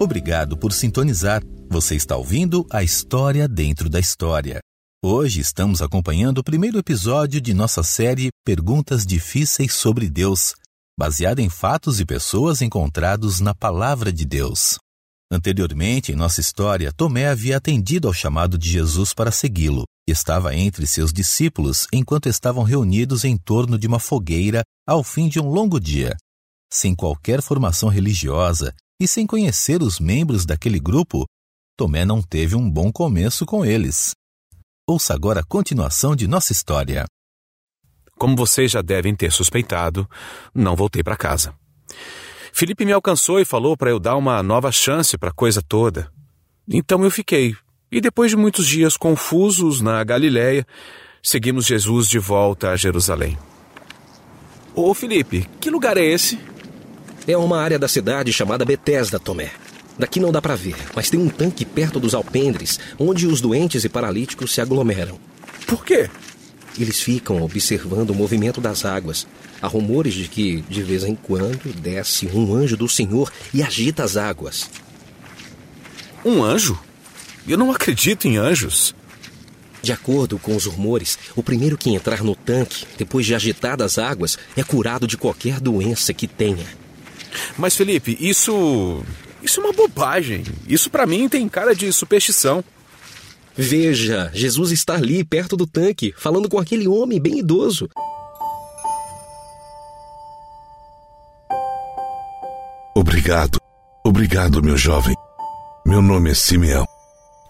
Obrigado 0.10 0.58
por 0.58 0.74
sintonizar. 0.74 1.44
Você 1.70 1.94
está 1.94 2.18
ouvindo 2.18 2.66
a 2.72 2.82
história 2.82 3.48
dentro 3.48 3.88
da 3.88 4.00
história. 4.00 4.60
Hoje 5.06 5.40
estamos 5.40 5.84
acompanhando 5.84 6.40
o 6.40 6.44
primeiro 6.44 6.80
episódio 6.80 7.40
de 7.40 7.54
nossa 7.54 7.84
série 7.84 8.30
Perguntas 8.44 9.06
Difíceis 9.06 9.72
sobre 9.74 10.10
Deus, 10.10 10.56
baseada 10.98 11.44
em 11.44 11.48
fatos 11.48 12.00
e 12.00 12.08
pessoas 12.08 12.64
encontrados 12.64 13.40
na 13.40 13.54
Palavra 13.54 14.12
de 14.12 14.26
Deus. 14.26 14.80
Anteriormente, 15.32 16.12
em 16.12 16.16
nossa 16.16 16.42
história, 16.42 16.92
Tomé 16.92 17.28
havia 17.28 17.58
atendido 17.58 18.08
ao 18.08 18.14
chamado 18.14 18.58
de 18.58 18.68
Jesus 18.68 19.14
para 19.14 19.32
segui-lo 19.32 19.84
e 20.10 20.12
estava 20.12 20.56
entre 20.56 20.88
seus 20.88 21.14
discípulos 21.14 21.86
enquanto 21.94 22.28
estavam 22.28 22.64
reunidos 22.64 23.26
em 23.26 23.38
torno 23.38 23.78
de 23.78 23.86
uma 23.86 24.00
fogueira 24.00 24.64
ao 24.88 25.04
fim 25.04 25.30
de 25.30 25.40
um 25.40 25.48
longo 25.48 25.80
dia. 25.80 26.18
Sem 26.74 26.96
qualquer 26.96 27.44
formação 27.44 27.90
religiosa 27.90 28.74
e 29.00 29.08
sem 29.08 29.26
conhecer 29.26 29.82
os 29.82 30.00
membros 30.00 30.46
daquele 30.46 30.80
grupo, 30.80 31.26
Tomé 31.78 32.04
não 32.04 32.22
teve 32.22 32.56
um 32.56 32.70
bom 32.70 32.92
começo 32.92 33.46
com 33.46 33.66
eles. 33.66 34.12
Ouça 34.86 35.14
agora 35.14 35.40
a 35.40 35.46
continuação 35.46 36.16
de 36.16 36.28
nossa 36.28 36.52
história. 36.52 37.06
Como 38.18 38.36
vocês 38.36 38.72
já 38.72 38.82
devem 38.82 39.16
ter 39.16 39.32
suspeitado, 39.32 40.06
não 40.54 40.76
voltei 40.76 41.02
para 41.02 41.16
casa. 41.16 41.56
Felipe 42.52 42.84
me 42.84 42.92
alcançou 42.92 43.40
e 43.40 43.46
falou 43.46 43.78
para 43.78 43.92
eu 43.92 44.00
dar 44.00 44.18
uma 44.18 44.44
nova 44.44 44.72
chance 44.72 45.18
para 45.18 45.30
a 45.30 45.34
coisa 45.34 45.62
toda. 45.62 46.12
Então 46.68 47.04
eu 47.04 47.10
fiquei. 47.10 47.56
E 47.90 48.02
depois 48.02 48.32
de 48.32 48.38
muitos 48.38 48.68
dias 48.68 48.98
confusos 48.98 49.80
na 49.80 50.04
Galiléia, 50.04 50.68
seguimos 51.24 51.66
Jesus 51.66 52.10
de 52.10 52.20
volta 52.20 52.72
a 52.72 52.76
Jerusalém. 52.76 53.38
Ô 54.76 54.94
Felipe, 54.94 55.48
que 55.62 55.70
lugar 55.70 55.96
é 55.96 56.04
esse? 56.04 56.38
É 57.30 57.38
uma 57.38 57.62
área 57.62 57.78
da 57.78 57.88
cidade 57.88 58.34
chamada 58.34 58.66
Betesda, 58.66 59.20
Tomé. 59.20 59.52
Daqui 60.00 60.20
não 60.20 60.32
dá 60.32 60.42
para 60.42 60.56
ver, 60.56 60.76
mas 60.96 61.12
tem 61.12 61.20
um 61.20 61.30
tanque 61.30 61.64
perto 61.64 62.00
dos 62.00 62.16
alpendres, 62.16 62.80
onde 62.98 63.28
os 63.28 63.40
doentes 63.40 63.84
e 63.84 63.90
paralíticos 63.90 64.52
se 64.52 64.60
aglomeram. 64.60 65.20
Por 65.68 65.86
quê? 65.86 66.10
Eles 66.76 67.00
ficam 67.00 67.44
observando 67.44 68.10
o 68.10 68.16
movimento 68.16 68.60
das 68.60 68.84
águas. 68.84 69.28
Há 69.62 69.68
rumores 69.68 70.16
de 70.16 70.28
que, 70.28 70.64
de 70.68 70.82
vez 70.82 71.04
em 71.04 71.14
quando, 71.14 71.72
desce 71.72 72.26
um 72.34 72.52
anjo 72.56 72.76
do 72.76 72.90
Senhor 72.90 73.32
e 73.54 73.62
agita 73.62 74.04
as 74.04 74.18
águas. 74.18 74.68
Um 76.26 76.42
anjo? 76.42 76.80
Eu 77.48 77.60
não 77.60 77.70
acredito 77.70 78.28
em 78.28 78.38
anjos. 78.38 78.96
De 79.84 79.92
acordo 79.92 80.40
com 80.40 80.56
os 80.56 80.66
rumores, 80.66 81.20
o 81.36 81.44
primeiro 81.44 81.78
que 81.78 81.94
entrar 81.94 82.24
no 82.24 82.36
tanque, 82.36 82.88
depois 82.98 83.24
de 83.24 83.36
agitadas 83.36 84.00
as 84.00 84.04
águas, 84.04 84.36
é 84.58 84.64
curado 84.64 85.06
de 85.06 85.16
qualquer 85.16 85.60
doença 85.60 86.12
que 86.12 86.28
tenha. 86.28 86.89
Mas, 87.58 87.76
Felipe, 87.76 88.18
isso. 88.20 89.04
Isso 89.42 89.62
é 89.62 89.64
uma 89.64 89.74
bobagem. 89.74 90.44
Isso 90.68 90.90
para 90.90 91.06
mim 91.06 91.30
tem 91.30 91.48
cara 91.48 91.74
de 91.74 91.92
superstição. 91.94 92.64
Veja, 93.56 94.32
Jesus 94.34 94.72
está 94.72 94.96
ali 94.96 95.24
perto 95.24 95.58
do 95.58 95.68
tanque, 95.68 96.14
falando 96.18 96.48
com 96.48 96.60
aquele 96.60 96.88
homem 96.88 97.20
bem 97.20 97.40
idoso. 97.40 97.90
Obrigado. 102.96 103.60
Obrigado, 104.04 104.64
meu 104.64 104.78
jovem. 104.78 105.16
Meu 105.86 106.02
nome 106.02 106.32
é 106.32 106.34
Simeão. 106.34 106.86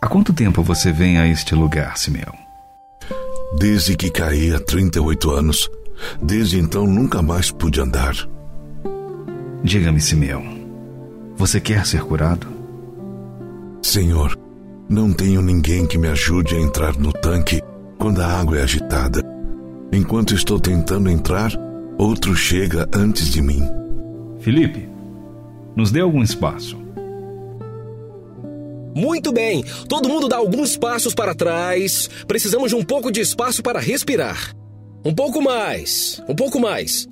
Há 0.02 0.08
quanto 0.08 0.34
tempo 0.34 0.64
você 0.64 0.92
vem 0.92 1.20
a 1.20 1.28
este 1.28 1.54
lugar, 1.56 1.98
Simeão? 1.98 2.34
Desde 3.58 3.96
que 3.96 4.10
caí 4.10 4.54
há 4.54 4.60
38 4.60 5.32
anos. 5.32 5.70
Desde 6.22 6.60
então 6.60 6.86
nunca 6.86 7.22
mais 7.22 7.52
pude 7.52 7.82
andar. 7.82 8.16
Diga-me, 9.70 10.02
Simeão, 10.02 10.44
você 11.36 11.62
quer 11.62 11.86
ser 11.86 12.02
curado? 12.02 12.48
Senhor, 13.84 14.36
não 14.90 15.14
tenho 15.14 15.44
ninguém 15.44 15.86
que 15.86 15.96
me 15.96 16.08
ajude 16.08 16.56
a 16.56 16.60
entrar 16.60 16.98
no 16.98 17.14
tanque 17.14 17.62
quando 18.00 18.20
a 18.20 18.26
água 18.26 18.58
é 18.58 18.64
agitada. 18.64 19.22
Enquanto 19.94 20.34
estou 20.34 20.60
tentando 20.60 21.08
entrar, 21.08 21.52
outro 22.00 22.36
chega 22.36 22.90
antes 22.92 23.30
de 23.30 23.44
mim. 23.44 23.62
Felipe, 24.40 24.90
nos 25.76 25.92
dê 25.92 26.00
algum 26.00 26.24
espaço. 26.24 26.76
Muito 28.96 29.32
bem, 29.32 29.64
todo 29.88 30.10
mundo 30.10 30.28
dá 30.28 30.38
alguns 30.38 30.78
passos 30.78 31.14
para 31.14 31.36
trás. 31.36 32.10
Precisamos 32.28 32.72
de 32.72 32.76
um 32.76 32.84
pouco 32.84 33.12
de 33.12 33.22
espaço 33.22 33.62
para 33.62 33.80
respirar. 33.80 34.52
Um 35.06 35.14
pouco 35.14 35.40
mais, 35.44 36.20
um 36.28 36.34
pouco 36.34 36.60
mais. 36.60 37.08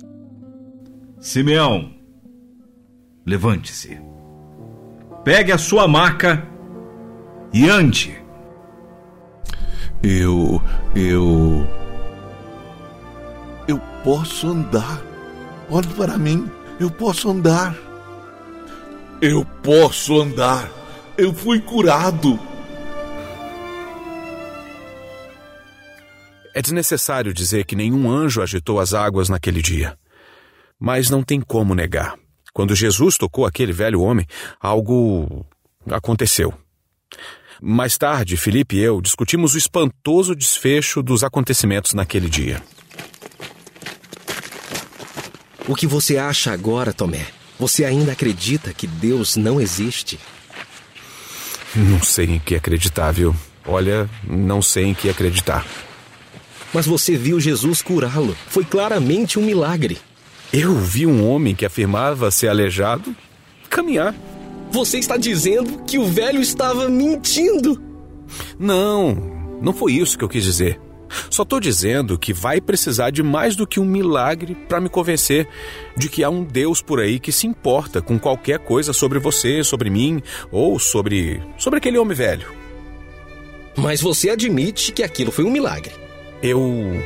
Simeão, 1.20 1.96
levante-se. 3.28 4.00
Pegue 5.24 5.52
a 5.52 5.58
sua 5.58 5.86
maca 5.86 6.46
e 7.52 7.68
ande. 7.68 8.16
Eu. 10.02 10.62
Eu. 10.94 11.66
Eu 13.66 13.78
posso 14.02 14.48
andar. 14.48 15.02
Olhe 15.70 15.88
para 15.88 16.16
mim. 16.16 16.50
Eu 16.80 16.90
posso 16.90 17.30
andar. 17.30 17.76
Eu 19.20 19.44
posso 19.62 20.20
andar. 20.20 20.70
Eu 21.16 21.34
fui 21.34 21.60
curado. 21.60 22.38
É 26.54 26.62
desnecessário 26.62 27.34
dizer 27.34 27.64
que 27.64 27.76
nenhum 27.76 28.10
anjo 28.10 28.40
agitou 28.40 28.80
as 28.80 28.94
águas 28.94 29.28
naquele 29.28 29.60
dia. 29.60 29.98
Mas 30.78 31.10
não 31.10 31.22
tem 31.22 31.40
como 31.40 31.74
negar. 31.74 32.16
Quando 32.58 32.74
Jesus 32.74 33.16
tocou 33.16 33.46
aquele 33.46 33.72
velho 33.72 34.00
homem, 34.00 34.26
algo 34.60 35.46
aconteceu. 35.88 36.52
Mais 37.62 37.96
tarde, 37.96 38.36
Felipe 38.36 38.74
e 38.74 38.80
eu 38.80 39.00
discutimos 39.00 39.54
o 39.54 39.58
espantoso 39.58 40.34
desfecho 40.34 41.00
dos 41.00 41.22
acontecimentos 41.22 41.94
naquele 41.94 42.28
dia. 42.28 42.60
O 45.68 45.76
que 45.76 45.86
você 45.86 46.16
acha 46.16 46.50
agora, 46.50 46.92
Tomé? 46.92 47.28
Você 47.60 47.84
ainda 47.84 48.10
acredita 48.10 48.74
que 48.74 48.88
Deus 48.88 49.36
não 49.36 49.60
existe? 49.60 50.18
Não 51.76 52.02
sei 52.02 52.26
em 52.26 52.38
que 52.40 52.56
acreditar, 52.56 53.12
viu? 53.12 53.36
Olha, 53.64 54.10
não 54.24 54.60
sei 54.60 54.86
em 54.86 54.94
que 54.94 55.08
acreditar. 55.08 55.64
Mas 56.74 56.86
você 56.86 57.16
viu 57.16 57.38
Jesus 57.38 57.80
curá-lo. 57.82 58.36
Foi 58.48 58.64
claramente 58.64 59.38
um 59.38 59.44
milagre. 59.44 59.96
Eu 60.52 60.74
vi 60.74 61.06
um 61.06 61.28
homem 61.28 61.54
que 61.54 61.66
afirmava 61.66 62.30
ser 62.30 62.48
aleijado 62.48 63.14
caminhar. 63.68 64.14
Você 64.70 64.98
está 64.98 65.16
dizendo 65.16 65.84
que 65.84 65.98
o 65.98 66.06
velho 66.06 66.40
estava 66.40 66.88
mentindo? 66.88 67.80
Não, 68.58 69.14
não 69.62 69.72
foi 69.72 69.92
isso 69.92 70.16
que 70.16 70.24
eu 70.24 70.28
quis 70.28 70.44
dizer. 70.44 70.80
Só 71.30 71.42
estou 71.42 71.58
dizendo 71.58 72.18
que 72.18 72.32
vai 72.32 72.60
precisar 72.60 73.10
de 73.10 73.22
mais 73.22 73.56
do 73.56 73.66
que 73.66 73.80
um 73.80 73.84
milagre 73.84 74.54
para 74.54 74.80
me 74.80 74.88
convencer 74.88 75.48
de 75.96 76.08
que 76.08 76.22
há 76.22 76.28
um 76.28 76.44
Deus 76.44 76.82
por 76.82 77.00
aí 77.00 77.18
que 77.18 77.32
se 77.32 77.46
importa 77.46 78.02
com 78.02 78.18
qualquer 78.18 78.58
coisa 78.58 78.92
sobre 78.92 79.18
você, 79.18 79.64
sobre 79.64 79.88
mim 79.88 80.22
ou 80.50 80.78
sobre 80.78 81.42
sobre 81.56 81.78
aquele 81.78 81.98
homem 81.98 82.14
velho. 82.14 82.46
Mas 83.76 84.00
você 84.00 84.30
admite 84.30 84.92
que 84.92 85.02
aquilo 85.02 85.30
foi 85.30 85.44
um 85.44 85.50
milagre. 85.50 85.92
Eu 86.42 87.02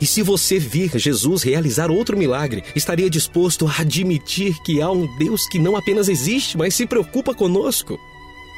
e 0.00 0.06
se 0.06 0.22
você 0.22 0.58
vir 0.58 0.98
Jesus 0.98 1.42
realizar 1.42 1.90
outro 1.90 2.16
milagre, 2.16 2.64
estaria 2.74 3.10
disposto 3.10 3.66
a 3.66 3.80
admitir 3.82 4.58
que 4.62 4.80
há 4.80 4.90
um 4.90 5.06
Deus 5.18 5.46
que 5.46 5.58
não 5.58 5.76
apenas 5.76 6.08
existe, 6.08 6.56
mas 6.56 6.74
se 6.74 6.86
preocupa 6.86 7.34
conosco? 7.34 7.98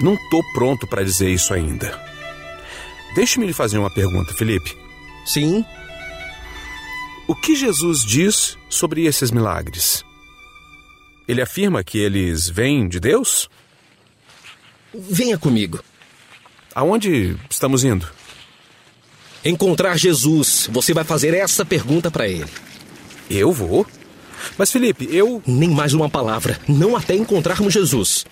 Não 0.01 0.15
estou 0.15 0.43
pronto 0.55 0.87
para 0.87 1.05
dizer 1.05 1.31
isso 1.31 1.53
ainda. 1.53 2.01
Deixe-me 3.15 3.47
lhe 3.47 3.53
fazer 3.53 3.79
uma 3.79 3.93
pergunta, 3.93 4.33
Felipe. 4.35 4.77
Sim. 5.27 5.65
O 7.27 7.35
que 7.35 7.57
Jesus 7.57 8.05
diz 8.05 8.57
sobre 8.69 9.05
esses 9.05 9.31
milagres? 9.31 10.05
Ele 11.27 11.43
afirma 11.43 11.85
que 11.85 11.99
eles 11.99 12.49
vêm 12.49 12.89
de 12.89 13.01
Deus? 13.01 13.49
Venha 14.95 15.39
comigo. 15.39 15.81
Aonde 16.75 17.37
estamos 17.51 17.85
indo? 17.85 18.09
Encontrar 19.45 19.99
Jesus, 19.99 20.69
você 20.73 20.95
vai 20.95 21.05
fazer 21.05 21.35
essa 21.35 21.65
pergunta 21.65 22.11
para 22.11 22.29
ele. 22.29 22.51
Eu 23.29 23.53
vou? 23.53 23.87
Mas 24.59 24.71
Felipe, 24.71 25.09
eu. 25.11 25.43
Nem 25.47 25.71
mais 25.71 25.95
uma 25.95 26.09
palavra, 26.09 26.59
não 26.69 26.97
até 26.97 27.15
encontrarmos 27.15 27.73
Jesus. 27.73 28.25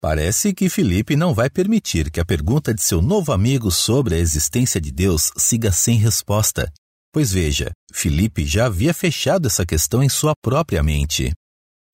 Parece 0.00 0.52
que 0.52 0.68
Felipe 0.68 1.16
não 1.16 1.32
vai 1.32 1.48
permitir 1.48 2.10
que 2.10 2.20
a 2.20 2.24
pergunta 2.24 2.74
de 2.74 2.82
seu 2.82 3.00
novo 3.00 3.32
amigo 3.32 3.70
sobre 3.70 4.14
a 4.14 4.18
existência 4.18 4.78
de 4.78 4.92
Deus 4.92 5.30
siga 5.36 5.72
sem 5.72 5.96
resposta. 5.96 6.70
Pois 7.10 7.32
veja, 7.32 7.70
Felipe 7.92 8.44
já 8.44 8.66
havia 8.66 8.92
fechado 8.92 9.46
essa 9.46 9.64
questão 9.64 10.02
em 10.02 10.08
sua 10.08 10.34
própria 10.42 10.82
mente. 10.82 11.32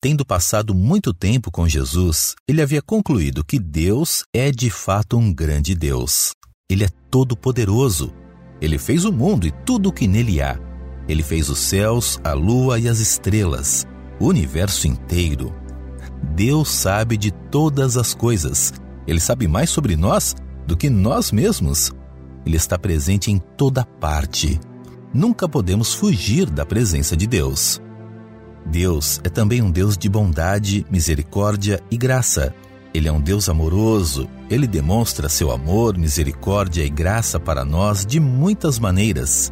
Tendo 0.03 0.25
passado 0.25 0.73
muito 0.73 1.13
tempo 1.13 1.51
com 1.51 1.67
Jesus, 1.69 2.33
ele 2.47 2.59
havia 2.59 2.81
concluído 2.81 3.45
que 3.45 3.59
Deus 3.59 4.23
é 4.33 4.49
de 4.49 4.71
fato 4.71 5.15
um 5.15 5.31
grande 5.31 5.75
Deus. 5.75 6.33
Ele 6.67 6.83
é 6.83 6.89
todo-poderoso. 7.11 8.11
Ele 8.59 8.79
fez 8.79 9.05
o 9.05 9.11
mundo 9.11 9.45
e 9.45 9.51
tudo 9.51 9.89
o 9.89 9.93
que 9.93 10.07
nele 10.07 10.41
há. 10.41 10.59
Ele 11.07 11.21
fez 11.21 11.49
os 11.49 11.59
céus, 11.59 12.19
a 12.23 12.33
lua 12.33 12.79
e 12.79 12.89
as 12.89 12.97
estrelas, 12.97 13.85
o 14.19 14.25
universo 14.25 14.87
inteiro. 14.87 15.53
Deus 16.33 16.69
sabe 16.69 17.15
de 17.15 17.29
todas 17.29 17.95
as 17.95 18.15
coisas. 18.15 18.73
Ele 19.05 19.19
sabe 19.19 19.47
mais 19.47 19.69
sobre 19.69 19.95
nós 19.95 20.33
do 20.65 20.75
que 20.75 20.89
nós 20.89 21.31
mesmos. 21.31 21.91
Ele 22.43 22.57
está 22.57 22.75
presente 22.75 23.29
em 23.29 23.37
toda 23.37 23.85
parte. 23.85 24.59
Nunca 25.13 25.47
podemos 25.47 25.93
fugir 25.93 26.49
da 26.49 26.65
presença 26.65 27.15
de 27.15 27.27
Deus. 27.27 27.79
Deus 28.65 29.19
é 29.23 29.29
também 29.29 29.61
um 29.61 29.71
Deus 29.71 29.97
de 29.97 30.07
bondade, 30.07 30.85
misericórdia 30.89 31.81
e 31.89 31.97
graça. 31.97 32.53
Ele 32.93 33.07
é 33.07 33.11
um 33.11 33.21
Deus 33.21 33.49
amoroso. 33.49 34.27
Ele 34.49 34.67
demonstra 34.67 35.29
seu 35.29 35.51
amor, 35.51 35.97
misericórdia 35.97 36.83
e 36.83 36.89
graça 36.89 37.39
para 37.39 37.63
nós 37.63 38.05
de 38.05 38.19
muitas 38.19 38.79
maneiras. 38.79 39.51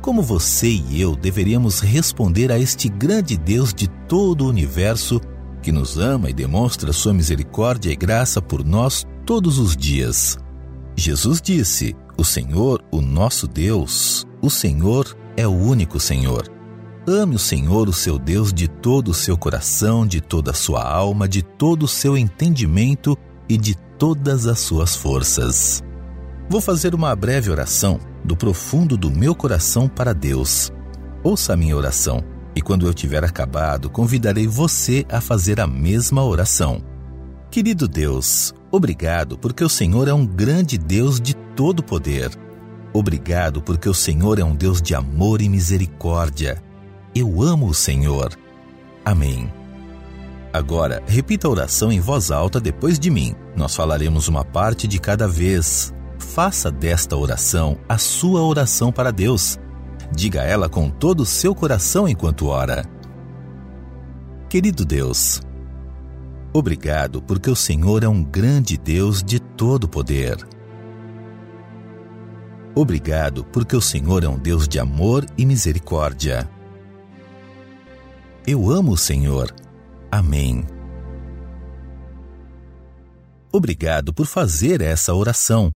Como 0.00 0.22
você 0.22 0.68
e 0.68 1.00
eu 1.00 1.16
deveríamos 1.16 1.80
responder 1.80 2.52
a 2.52 2.58
este 2.58 2.88
grande 2.88 3.36
Deus 3.36 3.74
de 3.74 3.88
todo 4.08 4.44
o 4.44 4.48
universo 4.48 5.20
que 5.60 5.72
nos 5.72 5.98
ama 5.98 6.30
e 6.30 6.32
demonstra 6.32 6.92
sua 6.92 7.12
misericórdia 7.12 7.90
e 7.90 7.96
graça 7.96 8.40
por 8.40 8.64
nós 8.64 9.04
todos 9.26 9.58
os 9.58 9.76
dias? 9.76 10.38
Jesus 10.96 11.40
disse: 11.40 11.94
O 12.16 12.24
Senhor, 12.24 12.82
o 12.92 13.00
nosso 13.00 13.46
Deus, 13.46 14.24
o 14.40 14.48
Senhor 14.48 15.16
é 15.36 15.46
o 15.46 15.52
único 15.52 16.00
Senhor. 16.00 16.57
Ame 17.10 17.36
o 17.36 17.38
Senhor, 17.38 17.88
o 17.88 17.92
seu 17.92 18.18
Deus, 18.18 18.52
de 18.52 18.68
todo 18.68 19.12
o 19.12 19.14
seu 19.14 19.34
coração, 19.34 20.06
de 20.06 20.20
toda 20.20 20.50
a 20.50 20.54
sua 20.54 20.86
alma, 20.86 21.26
de 21.26 21.42
todo 21.42 21.84
o 21.84 21.88
seu 21.88 22.18
entendimento 22.18 23.16
e 23.48 23.56
de 23.56 23.74
todas 23.96 24.46
as 24.46 24.58
suas 24.60 24.94
forças. 24.94 25.82
Vou 26.50 26.60
fazer 26.60 26.94
uma 26.94 27.16
breve 27.16 27.50
oração 27.50 27.98
do 28.22 28.36
profundo 28.36 28.94
do 28.94 29.10
meu 29.10 29.34
coração 29.34 29.88
para 29.88 30.12
Deus. 30.12 30.70
Ouça 31.24 31.54
a 31.54 31.56
minha 31.56 31.74
oração 31.74 32.22
e, 32.54 32.60
quando 32.60 32.86
eu 32.86 32.92
tiver 32.92 33.24
acabado, 33.24 33.88
convidarei 33.88 34.46
você 34.46 35.06
a 35.10 35.18
fazer 35.18 35.60
a 35.60 35.66
mesma 35.66 36.22
oração. 36.22 36.84
Querido 37.50 37.88
Deus, 37.88 38.52
obrigado 38.70 39.38
porque 39.38 39.64
o 39.64 39.68
Senhor 39.70 40.08
é 40.08 40.12
um 40.12 40.26
grande 40.26 40.76
Deus 40.76 41.18
de 41.18 41.34
todo 41.56 41.82
poder. 41.82 42.30
Obrigado 42.92 43.62
porque 43.62 43.88
o 43.88 43.94
Senhor 43.94 44.38
é 44.38 44.44
um 44.44 44.54
Deus 44.54 44.82
de 44.82 44.94
amor 44.94 45.40
e 45.40 45.48
misericórdia. 45.48 46.67
Eu 47.18 47.42
amo 47.42 47.66
o 47.66 47.74
Senhor. 47.74 48.32
Amém. 49.04 49.52
Agora, 50.52 51.02
repita 51.04 51.48
a 51.48 51.50
oração 51.50 51.90
em 51.90 51.98
voz 51.98 52.30
alta 52.30 52.60
depois 52.60 52.96
de 52.96 53.10
mim. 53.10 53.34
Nós 53.56 53.74
falaremos 53.74 54.28
uma 54.28 54.44
parte 54.44 54.86
de 54.86 55.00
cada 55.00 55.26
vez. 55.26 55.92
Faça 56.16 56.70
desta 56.70 57.16
oração 57.16 57.76
a 57.88 57.98
sua 57.98 58.40
oração 58.42 58.92
para 58.92 59.10
Deus. 59.10 59.58
Diga 60.14 60.44
ela 60.44 60.68
com 60.68 60.88
todo 60.88 61.22
o 61.22 61.26
seu 61.26 61.56
coração 61.56 62.08
enquanto 62.08 62.46
ora. 62.46 62.84
Querido 64.48 64.84
Deus, 64.84 65.42
obrigado 66.52 67.20
porque 67.20 67.50
o 67.50 67.56
Senhor 67.56 68.04
é 68.04 68.08
um 68.08 68.22
grande 68.22 68.78
Deus 68.78 69.24
de 69.24 69.40
todo 69.40 69.88
poder. 69.88 70.38
Obrigado 72.76 73.44
porque 73.44 73.74
o 73.74 73.80
Senhor 73.80 74.22
é 74.22 74.28
um 74.28 74.38
Deus 74.38 74.68
de 74.68 74.78
amor 74.78 75.26
e 75.36 75.44
misericórdia. 75.44 76.48
Eu 78.50 78.70
amo 78.70 78.92
o 78.92 78.96
Senhor. 78.96 79.54
Amém. 80.10 80.66
Obrigado 83.52 84.14
por 84.14 84.24
fazer 84.24 84.80
essa 84.80 85.12
oração. 85.12 85.70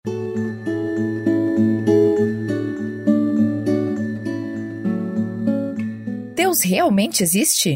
Deus 6.36 6.60
realmente 6.62 7.24
existe? 7.24 7.74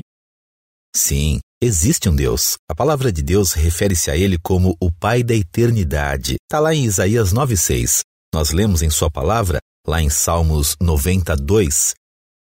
Sim, 0.94 1.40
existe 1.60 2.08
um 2.08 2.14
Deus. 2.14 2.56
A 2.70 2.74
palavra 2.76 3.10
de 3.10 3.20
Deus 3.20 3.52
refere-se 3.52 4.12
a 4.12 4.16
ele 4.16 4.38
como 4.38 4.76
o 4.80 4.92
Pai 4.92 5.24
da 5.24 5.34
eternidade. 5.34 6.36
Está 6.48 6.60
lá 6.60 6.72
em 6.72 6.84
Isaías 6.84 7.34
9,6. 7.34 8.02
Nós 8.32 8.52
lemos 8.52 8.80
em 8.80 8.90
Sua 8.90 9.10
palavra, 9.10 9.58
lá 9.84 10.00
em 10.00 10.08
Salmos 10.08 10.76
92. 10.80 11.94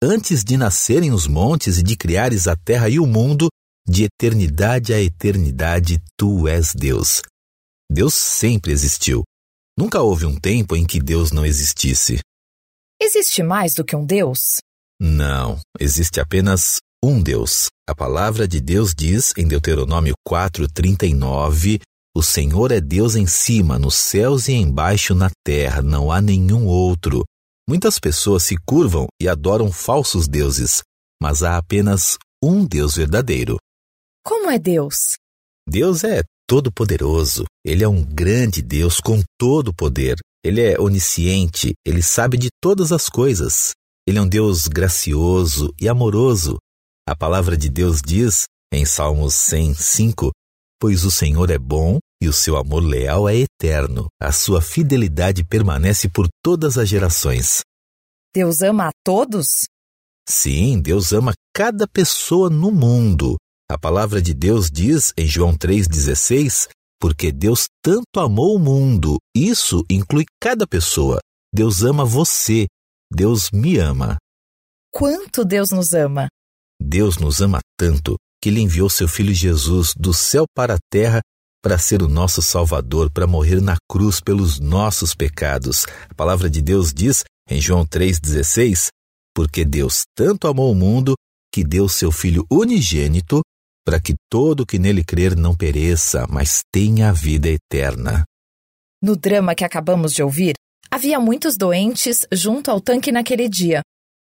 Antes 0.03 0.43
de 0.43 0.57
nascerem 0.57 1.13
os 1.13 1.27
montes 1.27 1.77
e 1.77 1.83
de 1.83 1.95
criares 1.95 2.49
a 2.49 2.57
terra 2.57 2.89
e 2.89 2.99
o 2.99 3.07
mundo, 3.07 3.49
de 3.87 4.05
eternidade 4.05 4.95
a 4.95 5.01
eternidade, 5.01 5.99
tu 6.17 6.49
és 6.49 6.73
Deus. 6.75 7.21
Deus 7.93 8.15
sempre 8.15 8.73
existiu. 8.73 9.25
Nunca 9.79 10.01
houve 10.01 10.25
um 10.25 10.41
tempo 10.41 10.75
em 10.75 10.87
que 10.87 10.99
Deus 10.99 11.33
não 11.33 11.45
existisse. 11.45 12.19
Existe 12.99 13.43
mais 13.43 13.75
do 13.75 13.85
que 13.85 13.95
um 13.95 14.07
Deus? 14.07 14.57
Não, 14.99 15.61
existe 15.79 16.19
apenas 16.19 16.79
um 17.05 17.23
Deus. 17.23 17.67
A 17.87 17.95
palavra 17.95 18.49
de 18.49 18.59
Deus 18.59 18.95
diz 18.95 19.35
em 19.37 19.47
Deuteronômio 19.47 20.15
4:39, 20.27 21.79
o 22.17 22.23
Senhor 22.23 22.73
é 22.73 22.81
Deus 22.81 23.17
em 23.17 23.27
cima, 23.27 23.79
nos 23.79 23.97
céus 23.97 24.49
e 24.49 24.53
embaixo 24.53 25.15
na 25.15 25.31
terra, 25.45 25.83
não 25.83 26.11
há 26.11 26.23
nenhum 26.23 26.65
outro. 26.67 27.23
Muitas 27.71 28.01
pessoas 28.01 28.43
se 28.43 28.57
curvam 28.67 29.07
e 29.23 29.29
adoram 29.29 29.71
falsos 29.71 30.27
deuses, 30.27 30.83
mas 31.23 31.45
há 31.45 31.57
apenas 31.57 32.19
um 32.43 32.67
Deus 32.67 32.97
verdadeiro. 32.97 33.59
Como 34.27 34.51
é 34.51 34.59
Deus? 34.59 35.15
Deus 35.69 36.03
é 36.03 36.25
todo-poderoso. 36.49 37.45
Ele 37.65 37.85
é 37.85 37.89
um 37.89 38.03
grande 38.03 38.61
Deus 38.61 38.99
com 38.99 39.23
todo 39.39 39.69
o 39.69 39.73
poder. 39.73 40.17
Ele 40.45 40.61
é 40.61 40.81
onisciente, 40.81 41.75
ele 41.87 42.03
sabe 42.03 42.37
de 42.37 42.49
todas 42.61 42.91
as 42.91 43.09
coisas. 43.09 43.71
Ele 44.05 44.19
é 44.19 44.23
um 44.23 44.29
Deus 44.29 44.67
gracioso 44.67 45.73
e 45.81 45.89
amoroso. 45.89 46.59
A 47.09 47.15
palavra 47.15 47.57
de 47.57 47.71
Deus 47.71 48.01
diz, 48.05 48.47
em 48.75 48.85
Salmos 48.85 49.35
105, 49.35 50.33
Pois 50.81 51.05
o 51.05 51.11
Senhor 51.11 51.49
é 51.51 51.59
bom 51.59 52.01
e 52.23 52.29
o 52.29 52.33
seu 52.33 52.57
amor 52.57 52.81
leal 52.81 53.29
é 53.29 53.37
eterno. 53.37 54.09
A 54.21 54.31
sua 54.31 54.61
fidelidade 54.61 55.45
permanece 55.45 56.09
por 56.09 56.29
todas 56.43 56.77
as 56.77 56.89
gerações. 56.89 57.61
Deus 58.35 58.61
ama 58.61 58.89
a 58.89 58.93
todos? 59.05 59.65
Sim, 60.29 60.81
Deus 60.81 61.13
ama 61.13 61.33
cada 61.55 61.89
pessoa 61.89 62.51
no 62.51 62.71
mundo. 62.71 63.37
A 63.71 63.79
palavra 63.79 64.21
de 64.21 64.35
Deus 64.35 64.71
diz 64.71 65.13
em 65.17 65.27
João 65.27 65.57
3,16: 65.57 66.69
Porque 67.01 67.33
Deus 67.33 67.67
tanto 67.83 68.19
amou 68.21 68.55
o 68.55 68.59
mundo. 68.59 69.19
Isso 69.35 69.85
inclui 69.91 70.25
cada 70.41 70.67
pessoa. 70.67 71.19
Deus 71.53 71.83
ama 71.83 72.05
você. 72.05 72.67
Deus 73.13 73.51
me 73.51 73.79
ama. 73.79 74.19
Quanto 74.93 75.45
Deus 75.45 75.71
nos 75.71 75.93
ama? 75.93 76.29
Deus 76.81 77.17
nos 77.17 77.41
ama 77.41 77.61
tanto 77.79 78.17
que 78.41 78.49
Ele 78.49 78.61
enviou 78.61 78.89
seu 78.89 79.07
Filho 79.07 79.35
Jesus 79.35 79.93
do 79.97 80.15
céu 80.15 80.45
para 80.55 80.75
a 80.75 80.79
terra 80.91 81.21
para 81.63 81.79
ser 81.79 82.03
o 82.03 82.09
nosso 82.09 82.41
Salvador, 82.43 83.11
para 83.11 83.27
morrer 83.27 83.61
na 83.61 83.77
cruz 83.91 84.21
pelos 84.21 84.59
nossos 84.59 85.15
pecados. 85.15 85.85
A 86.09 86.15
palavra 86.15 86.49
de 86.49 86.63
Deus 86.63 86.93
diz 86.93 87.25
em 87.49 87.61
João 87.61 87.87
3,16: 87.87 88.89
Porque 89.35 89.65
Deus 89.65 90.03
tanto 90.17 90.49
amou 90.49 90.73
o 90.73 90.75
mundo 90.75 91.15
que 91.53 91.65
deu 91.65 91.89
seu 91.89 92.11
Filho 92.13 92.47
unigênito 92.51 93.41
para 93.85 94.01
que 94.01 94.15
todo 94.31 94.67
que 94.67 94.79
nele 94.79 95.05
crer 95.05 95.37
não 95.37 95.55
pereça, 95.55 96.27
mas 96.29 96.61
tenha 96.73 97.09
a 97.09 97.13
vida 97.13 97.49
eterna. 97.49 98.25
No 99.03 99.17
drama 99.17 99.55
que 99.55 99.65
acabamos 99.65 100.13
de 100.13 100.23
ouvir, 100.23 100.55
havia 100.91 101.19
muitos 101.19 101.57
doentes 101.57 102.27
junto 102.31 102.71
ao 102.71 102.81
tanque 102.81 103.11
naquele 103.11 103.49
dia, 103.49 103.81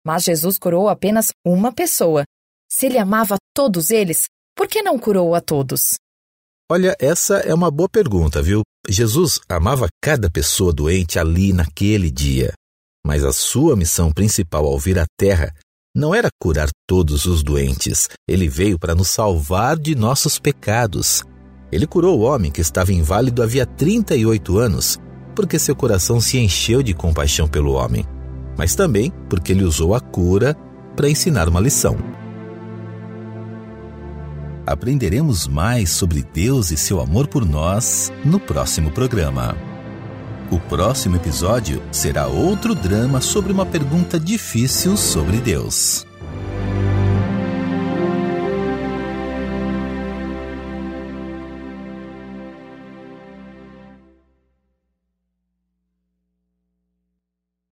mas 0.05 0.23
Jesus 0.23 0.57
curou 0.57 0.89
apenas 0.89 1.27
uma 1.45 1.71
pessoa. 1.71 2.23
Se 2.69 2.87
ele 2.87 2.97
amava 2.97 3.37
todos 3.55 3.91
eles, 3.91 4.25
por 4.55 4.67
que 4.67 4.81
não 4.81 4.97
curou 4.97 5.35
a 5.35 5.39
todos? 5.39 5.95
Olha, 6.73 6.95
essa 6.99 7.35
é 7.35 7.53
uma 7.53 7.69
boa 7.69 7.87
pergunta, 7.87 8.41
viu? 8.41 8.63
Jesus 8.89 9.39
amava 9.47 9.85
cada 10.01 10.27
pessoa 10.27 10.73
doente 10.73 11.19
ali 11.19 11.53
naquele 11.53 12.09
dia. 12.09 12.51
Mas 13.05 13.23
a 13.23 13.31
sua 13.31 13.75
missão 13.75 14.11
principal 14.11 14.65
ao 14.65 14.79
vir 14.79 14.97
à 14.97 15.05
Terra 15.15 15.53
não 15.95 16.15
era 16.15 16.29
curar 16.41 16.69
todos 16.89 17.25
os 17.25 17.43
doentes. 17.43 18.09
Ele 18.27 18.49
veio 18.49 18.79
para 18.79 18.95
nos 18.95 19.09
salvar 19.09 19.77
de 19.77 19.93
nossos 19.93 20.39
pecados. 20.39 21.23
Ele 21.71 21.85
curou 21.85 22.17
o 22.17 22.23
homem 22.23 22.49
que 22.49 22.61
estava 22.61 22.91
inválido 22.91 23.43
havia 23.43 23.67
38 23.67 24.57
anos, 24.57 24.97
porque 25.35 25.59
seu 25.59 25.75
coração 25.75 26.19
se 26.19 26.39
encheu 26.39 26.81
de 26.81 26.95
compaixão 26.95 27.47
pelo 27.47 27.73
homem, 27.73 28.03
mas 28.57 28.73
também 28.73 29.13
porque 29.29 29.51
ele 29.51 29.63
usou 29.63 29.93
a 29.93 29.99
cura 29.99 30.55
para 30.95 31.07
ensinar 31.07 31.47
uma 31.47 31.61
lição. 31.61 32.22
Aprenderemos 34.65 35.45
mais 35.45 35.89
sobre 35.89 36.23
Deus 36.23 36.71
e 36.71 36.77
seu 36.77 37.01
amor 37.01 37.27
por 37.27 37.45
nós 37.45 38.13
no 38.23 38.39
próximo 38.39 38.91
programa. 38.91 39.57
O 40.49 40.57
próximo 40.57 41.17
episódio 41.17 41.83
será 41.91 42.27
outro 42.27 42.73
drama 42.73 43.19
sobre 43.19 43.51
uma 43.51 43.65
pergunta 43.65 44.17
difícil 44.17 44.95
sobre 44.95 45.37
Deus. 45.37 46.05